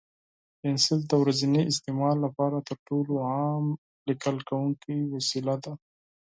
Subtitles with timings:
[0.59, 3.65] پنسل د ورځني استعمال لپاره تر ټولو عام
[4.07, 5.73] لیکل کوونکی وسیله ده.